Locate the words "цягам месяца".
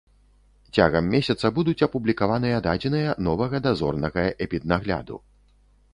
0.77-1.51